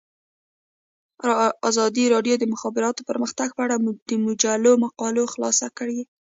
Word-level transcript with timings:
ازادي 1.69 2.05
راډیو 2.13 2.35
د 2.37 2.41
د 2.41 2.45
مخابراتو 2.53 3.07
پرمختګ 3.09 3.47
په 3.53 3.61
اړه 3.65 3.75
د 4.09 4.11
مجلو 4.25 4.71
مقالو 4.85 5.31
خلاصه 5.33 5.67
کړې. 5.77 5.99